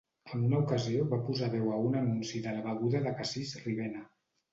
En 0.35 0.43
una 0.45 0.59
ocasió 0.59 1.03
va 1.11 1.19
posar 1.27 1.49
veu 1.55 1.67
a 1.73 1.77
un 1.89 1.97
anunci 1.99 2.41
de 2.47 2.53
la 2.55 2.63
beguda 2.69 3.03
de 3.05 3.13
cassís 3.21 3.53
Ribena. 3.67 4.03